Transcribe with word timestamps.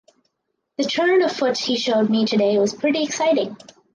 The 0.77 0.83
turn 0.85 1.21
of 1.21 1.31
foot 1.31 1.59
he 1.59 1.77
showed 1.77 2.09
me 2.09 2.25
today 2.25 2.57
was 2.57 2.73
pretty 2.73 3.03
exciting. 3.03 3.55